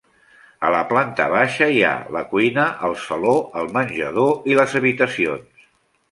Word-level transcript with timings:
A 0.67 0.69
la 0.75 0.79
planta 0.91 1.25
baixa 1.33 1.67
hi 1.73 1.83
ha 1.89 1.91
la 2.15 2.23
cuina, 2.31 2.65
el 2.87 2.95
saló, 3.03 3.33
el 3.61 3.69
menjador 3.75 4.49
i 4.53 4.57
les 4.61 4.73
habitacions. 4.81 5.69